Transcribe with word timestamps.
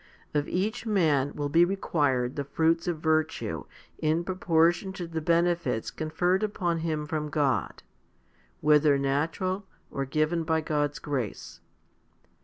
Of 0.33 0.47
each 0.47 0.87
man 0.87 1.35
will 1.35 1.47
be 1.47 1.63
required 1.63 2.35
the 2.35 2.43
fruits 2.43 2.87
of 2.87 2.97
virtue 3.01 3.65
in 3.99 4.25
propor 4.25 4.73
tion 4.73 4.93
to 4.93 5.05
the 5.05 5.21
benefits 5.21 5.91
conferred 5.91 6.41
upon 6.41 6.79
him 6.79 7.05
from 7.05 7.29
God, 7.29 7.83
whether 8.61 8.97
natural, 8.97 9.67
or 9.91 10.05
given 10.05 10.43
by 10.43 10.61
God's 10.61 10.97
grace. 10.97 11.59